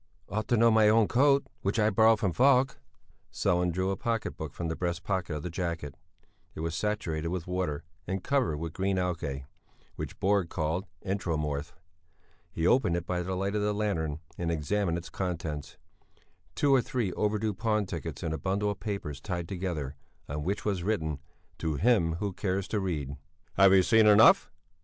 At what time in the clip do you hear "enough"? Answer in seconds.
24.07-24.49